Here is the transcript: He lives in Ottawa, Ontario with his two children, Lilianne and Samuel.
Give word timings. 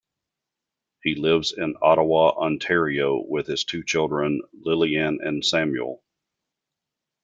He 1.03 1.13
lives 1.13 1.53
in 1.55 1.75
Ottawa, 1.79 2.31
Ontario 2.35 3.23
with 3.23 3.45
his 3.45 3.65
two 3.65 3.83
children, 3.83 4.41
Lilianne 4.65 5.19
and 5.23 5.45
Samuel. 5.45 6.03